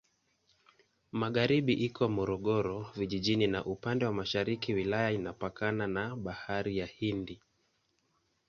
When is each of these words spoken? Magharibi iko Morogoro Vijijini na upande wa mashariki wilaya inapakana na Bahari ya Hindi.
Magharibi 1.19 1.73
iko 1.73 2.09
Morogoro 2.09 2.87
Vijijini 2.95 3.47
na 3.47 3.65
upande 3.65 4.05
wa 4.05 4.13
mashariki 4.13 4.73
wilaya 4.73 5.11
inapakana 5.11 5.87
na 5.87 6.15
Bahari 6.15 6.77
ya 6.77 6.85
Hindi. 6.85 7.41